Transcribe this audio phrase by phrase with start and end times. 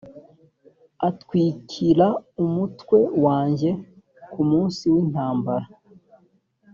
[1.07, 1.69] utwik
[1.99, 2.09] ra
[2.43, 3.69] umutwe wanjye
[4.31, 5.67] ku munsi w intambara